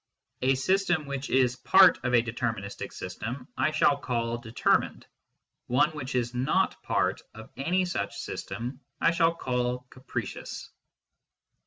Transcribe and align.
A 0.41 0.55
system 0.55 1.05
which 1.05 1.29
is 1.29 1.57
part 1.57 1.99
of 2.03 2.15
a 2.15 2.23
deter 2.23 2.51
ministic 2.51 2.91
system 2.91 3.47
I 3.55 3.69
shall 3.69 3.95
call" 3.97 4.35
determined"; 4.39 5.05
one 5.67 5.91
which 5.91 6.15
is 6.15 6.33
not 6.33 6.81
part 6.81 7.21
of 7.35 7.51
any 7.55 7.85
such 7.85 8.15
system 8.17 8.79
I 8.99 9.11
shall 9.11 9.35
call" 9.35 9.85
capricious." 9.91 10.71